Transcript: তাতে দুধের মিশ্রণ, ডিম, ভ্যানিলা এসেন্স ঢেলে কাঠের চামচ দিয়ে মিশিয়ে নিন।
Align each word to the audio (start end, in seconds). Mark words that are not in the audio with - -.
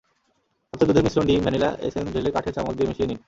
তাতে 0.73 0.83
দুধের 0.85 1.03
মিশ্রণ, 1.03 1.25
ডিম, 1.25 1.41
ভ্যানিলা 1.41 1.69
এসেন্স 1.81 2.07
ঢেলে 2.13 2.29
কাঠের 2.31 2.53
চামচ 2.53 2.73
দিয়ে 2.75 2.89
মিশিয়ে 2.89 3.07
নিন। 3.07 3.19